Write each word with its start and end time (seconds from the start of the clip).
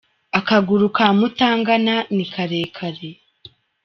Akaguru 0.39 0.87
ka 0.95 1.07
mutangana 1.17 1.95
ni 2.15 2.25
karekare. 2.33 3.11